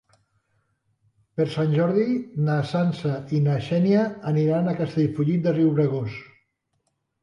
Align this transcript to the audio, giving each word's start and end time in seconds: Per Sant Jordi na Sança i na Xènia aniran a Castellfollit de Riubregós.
Per 1.39 1.47
Sant 1.57 1.75
Jordi 1.81 2.07
na 2.49 2.57
Sança 2.71 3.13
i 3.41 3.45
na 3.51 3.61
Xènia 3.69 4.09
aniran 4.35 4.67
a 4.67 4.77
Castellfollit 4.85 5.49
de 5.49 5.59
Riubregós. 5.63 6.23